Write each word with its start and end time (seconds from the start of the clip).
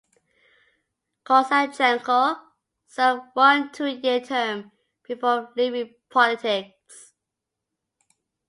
Kozachenko 1.27 2.35
served 2.87 3.21
one 3.33 3.71
two-year 3.71 4.19
term 4.21 4.71
before 5.07 5.53
leaving 5.55 5.93
politics. 6.09 7.13